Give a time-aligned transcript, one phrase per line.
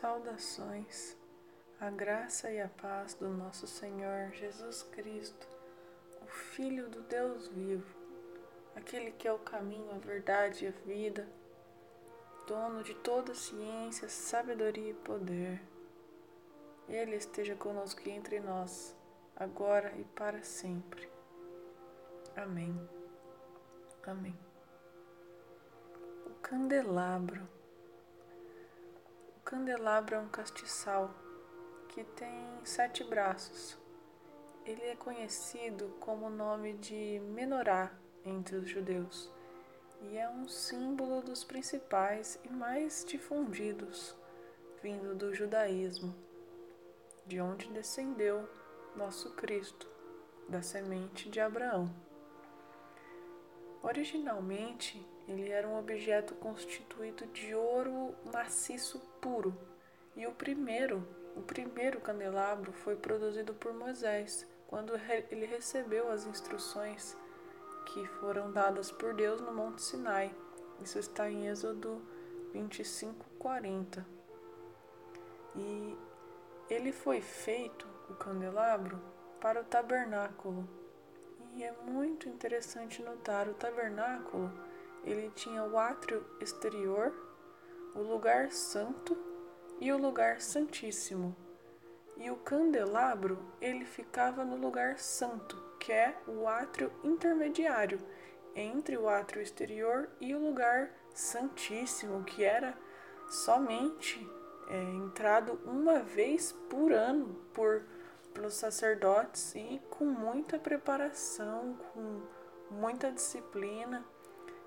[0.00, 1.14] Saudações,
[1.78, 5.46] a graça e a paz do nosso Senhor Jesus Cristo,
[6.22, 7.94] o Filho do Deus vivo,
[8.74, 11.28] aquele que é o caminho, a verdade e a vida,
[12.46, 15.60] dono de toda ciência, sabedoria e poder.
[16.88, 18.96] Ele esteja conosco e entre nós,
[19.36, 21.06] agora e para sempre.
[22.34, 22.74] Amém.
[24.06, 24.38] Amém.
[26.24, 27.46] O candelabro
[29.50, 31.12] candelabro é um castiçal
[31.88, 32.30] que tem
[32.62, 33.76] sete braços.
[34.64, 37.90] Ele é conhecido como o nome de menorá
[38.24, 39.28] entre os judeus
[40.02, 44.16] e é um símbolo dos principais e mais difundidos
[44.80, 46.14] vindo do judaísmo,
[47.26, 48.48] de onde descendeu
[48.94, 49.88] nosso Cristo,
[50.48, 51.92] da semente de Abraão.
[53.82, 59.56] Originalmente, ele era um objeto constituído de ouro maciço puro,
[60.16, 64.92] e o primeiro, o primeiro candelabro foi produzido por Moisés, quando
[65.30, 67.16] ele recebeu as instruções
[67.86, 70.34] que foram dadas por Deus no Monte Sinai.
[70.80, 72.00] Isso está em Êxodo
[72.52, 74.04] 25:40.
[75.56, 75.98] E
[76.68, 79.00] ele foi feito, o candelabro,
[79.40, 80.68] para o tabernáculo.
[81.54, 84.50] E é muito interessante notar o tabernáculo
[85.04, 87.12] ele tinha o átrio exterior,
[87.94, 89.16] o lugar santo
[89.80, 91.34] e o lugar santíssimo.
[92.16, 97.98] E o candelabro, ele ficava no lugar santo, que é o átrio intermediário
[98.54, 102.76] entre o átrio exterior e o lugar santíssimo, que era
[103.28, 104.28] somente
[104.68, 107.82] é, entrado uma vez por ano por
[108.32, 112.20] pelos sacerdotes e com muita preparação, com
[112.70, 114.04] muita disciplina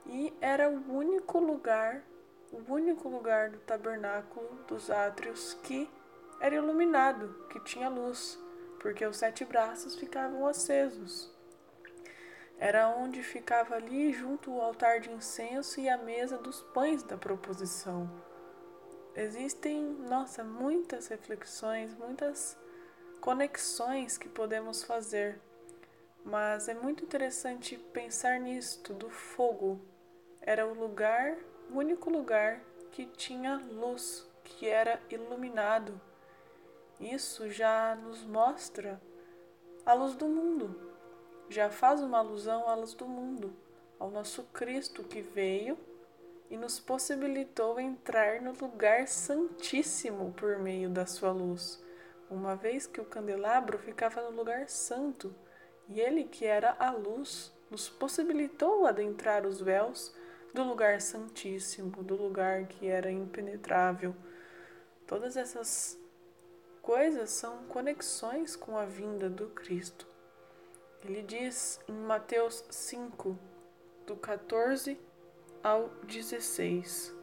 [0.06, 2.04] e era o único lugar,
[2.52, 5.90] o único lugar do tabernáculo dos átrios que
[6.40, 8.38] era iluminado, que tinha luz,
[8.80, 11.31] porque os sete braços ficavam acesos.
[12.58, 17.18] Era onde ficava ali junto o altar de incenso e a mesa dos pães da
[17.18, 18.09] proposição.
[19.16, 22.58] Existem, nossa, muitas reflexões, muitas
[23.22, 25.40] conexões que podemos fazer,
[26.25, 29.80] mas é muito interessante pensar nisto do fogo
[30.46, 31.38] era o lugar,
[31.72, 32.62] o único lugar
[32.92, 36.00] que tinha luz, que era iluminado.
[37.00, 39.02] Isso já nos mostra
[39.86, 40.94] a luz do mundo,
[41.50, 43.54] já faz uma alusão à luz do mundo,
[43.98, 45.78] ao nosso Cristo que veio
[46.50, 51.81] e nos possibilitou entrar no lugar santíssimo por meio da sua luz,
[52.30, 55.34] uma vez que o candelabro ficava no lugar santo
[55.88, 60.14] e ele, que era a luz, nos possibilitou adentrar os véus
[60.53, 64.16] do lugar santíssimo, do lugar que era impenetrável.
[65.08, 66.00] Todas essas
[66.81, 70.08] coisas são conexões com a vinda do Cristo.
[71.03, 73.38] Ele diz em Mateus 5,
[74.06, 74.97] do 14
[75.63, 77.13] ao 16: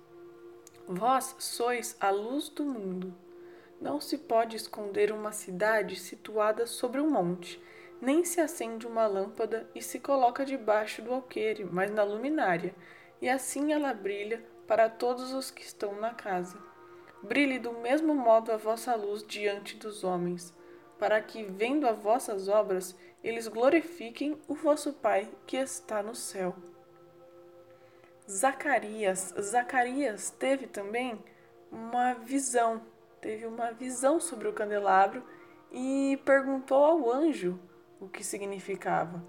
[0.89, 3.15] Vós sois a luz do mundo.
[3.81, 7.63] Não se pode esconder uma cidade situada sobre um monte,
[8.01, 12.75] nem se acende uma lâmpada e se coloca debaixo do alqueire, mas na luminária
[13.21, 16.59] e assim ela brilha para todos os que estão na casa.
[17.23, 20.55] Brilhe do mesmo modo a vossa luz diante dos homens,
[20.99, 26.55] para que, vendo as vossas obras, eles glorifiquem o vosso Pai que está no céu.
[28.31, 31.23] Zacarias, Zacarias teve também
[31.71, 32.81] uma visão,
[33.21, 35.23] teve uma visão sobre o candelabro
[35.73, 37.59] e perguntou ao anjo
[38.01, 39.23] o que significava.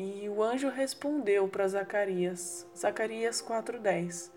[0.00, 4.30] E o anjo respondeu para Zacarias, Zacarias 4:10.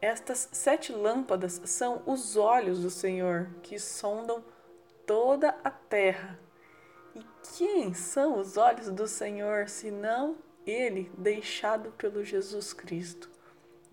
[0.00, 4.42] Estas sete lâmpadas são os olhos do Senhor que sondam
[5.06, 6.40] toda a terra.
[7.14, 7.20] E
[7.58, 13.30] quem são os olhos do Senhor senão ele deixado pelo Jesus Cristo,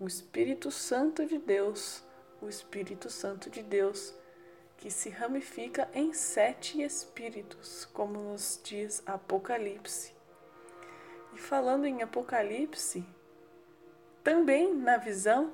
[0.00, 2.02] o Espírito Santo de Deus,
[2.40, 4.14] o Espírito Santo de Deus,
[4.78, 10.13] que se ramifica em sete espíritos, como nos diz Apocalipse.
[11.34, 13.04] E falando em Apocalipse,
[14.22, 15.52] também na visão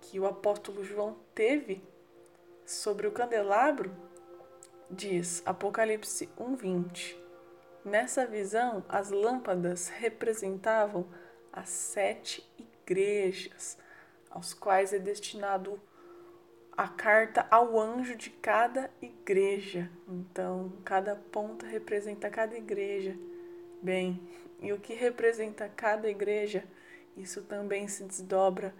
[0.00, 1.84] que o apóstolo João teve
[2.64, 3.94] sobre o candelabro,
[4.90, 7.14] diz Apocalipse 1:20.
[7.84, 11.06] Nessa visão, as lâmpadas representavam
[11.52, 13.76] as sete igrejas,
[14.30, 15.78] aos quais é destinado
[16.76, 19.90] a carta ao anjo de cada igreja.
[20.08, 23.16] Então, cada ponta representa cada igreja.
[23.86, 24.20] Bem,
[24.60, 26.64] e o que representa cada igreja,
[27.16, 28.74] isso também se desdobra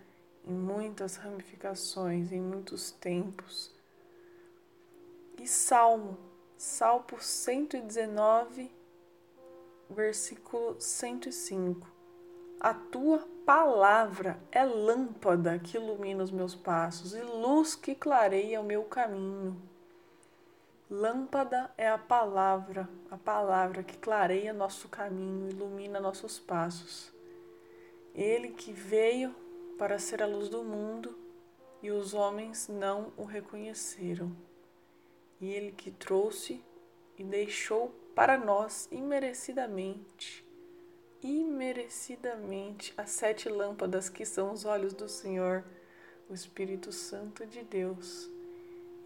[0.44, 3.73] em muitas ramificações, em muitos tempos,
[5.38, 6.19] E Salmo,
[6.56, 8.69] Salmo 119,
[9.88, 11.87] versículo 105.
[12.59, 18.64] A tua palavra é lâmpada que ilumina os meus passos e luz que clareia o
[18.64, 19.56] meu caminho.
[20.88, 27.12] Lâmpada é a palavra, a palavra que clareia nosso caminho, ilumina nossos passos.
[28.15, 29.35] Ele que veio
[29.77, 31.19] para ser a luz do mundo
[31.83, 34.31] e os homens não o reconheceram.
[35.41, 36.62] E ele que trouxe
[37.19, 40.47] e deixou para nós imerecidamente,
[41.21, 45.65] imerecidamente as sete lâmpadas que são os olhos do Senhor,
[46.31, 48.36] o Espírito Santo de Deus.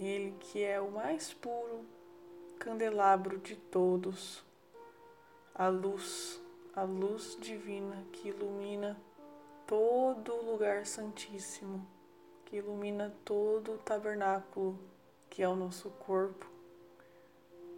[0.00, 1.85] Ele que é o mais puro
[2.58, 4.43] candelabro de todos,
[5.55, 6.41] a luz,
[6.75, 8.99] a luz divina que ilumina
[9.67, 11.87] todo o lugar santíssimo,
[12.47, 14.79] que ilumina todo o tabernáculo
[15.29, 16.44] que é o nosso corpo,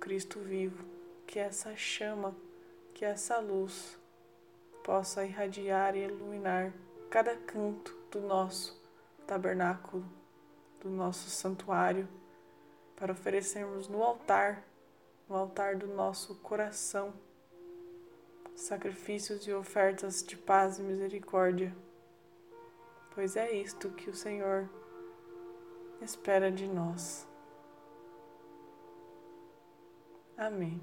[0.01, 0.85] Cristo vivo,
[1.27, 2.35] que essa chama,
[2.95, 3.99] que essa luz
[4.83, 6.73] possa irradiar e iluminar
[7.11, 8.81] cada canto do nosso
[9.27, 10.05] tabernáculo,
[10.82, 12.08] do nosso santuário,
[12.96, 14.64] para oferecermos no altar,
[15.29, 17.14] no altar do nosso coração,
[18.55, 21.75] sacrifícios e ofertas de paz e misericórdia.
[23.14, 24.69] Pois é isto que o Senhor
[26.00, 27.29] espera de nós.
[30.37, 30.81] Amém.